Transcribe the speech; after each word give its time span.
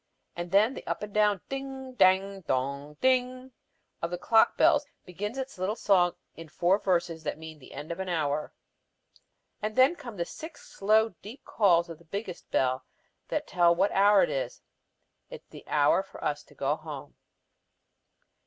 And 0.35 0.49
then 0.51 0.73
the 0.73 0.87
up 0.87 1.03
and 1.03 1.13
down 1.13 1.41
"ding, 1.47 1.93
dang, 1.93 2.41
dong, 2.47 2.95
ding," 3.01 3.51
of 4.01 4.09
the 4.09 4.17
clock 4.17 4.57
bells 4.57 4.83
begins 5.05 5.37
its 5.37 5.59
little 5.59 5.75
song 5.75 6.15
in 6.35 6.49
four 6.49 6.79
verses 6.79 7.21
that 7.21 7.37
means 7.37 7.59
the 7.59 7.73
end 7.73 7.91
of 7.91 7.99
an 7.99 8.09
hour. 8.09 8.51
And 9.61 9.75
then 9.75 9.95
come 9.95 10.17
the 10.17 10.25
six 10.25 10.67
slow 10.67 11.09
deep 11.21 11.45
calls 11.45 11.87
of 11.87 11.99
the 11.99 12.05
biggest 12.05 12.49
bell 12.49 12.83
that 13.27 13.45
tell 13.45 13.75
what 13.75 13.91
hour 13.91 14.23
it 14.23 14.31
is. 14.31 14.63
It 15.29 15.43
is 15.43 15.49
the 15.51 15.67
hour 15.67 16.01
for 16.01 16.23
us 16.23 16.41
to 16.45 16.55
go 16.55 16.75
home. 16.77 17.13